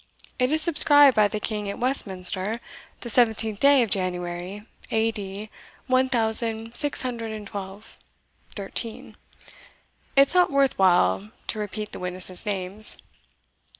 It 0.39 0.51
is 0.51 0.63
subscribed 0.63 1.13
by 1.15 1.27
the 1.27 1.39
King 1.39 1.69
at 1.69 1.77
Westminster, 1.77 2.59
the 3.01 3.09
seventeenth 3.11 3.59
day 3.59 3.83
of 3.83 3.91
January, 3.91 4.65
A. 4.89 5.11
D. 5.11 5.51
one 5.85 6.09
thousand 6.09 6.75
six 6.75 7.01
hundred 7.03 7.31
and 7.31 7.45
twelve 7.45 7.99
thirteen. 8.55 9.15
It's 10.15 10.33
not 10.33 10.49
worth 10.49 10.79
while 10.79 11.29
to 11.45 11.59
repeat 11.59 11.91
the 11.91 11.99
witnesses' 11.99 12.47
names." 12.47 12.97